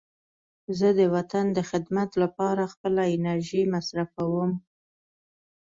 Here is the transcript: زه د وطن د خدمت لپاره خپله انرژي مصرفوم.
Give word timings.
زه 0.77 0.87
د 0.99 1.01
وطن 1.15 1.45
د 1.57 1.59
خدمت 1.69 2.09
لپاره 2.23 2.71
خپله 2.73 3.03
انرژي 3.15 3.63
مصرفوم. 3.73 4.51